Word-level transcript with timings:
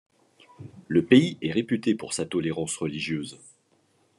Le 0.87 1.05
pays 1.05 1.37
est 1.43 1.51
réputé 1.51 1.93
pour 1.93 2.13
sa 2.13 2.25
tolérance 2.25 2.75
religieuse. 2.75 3.37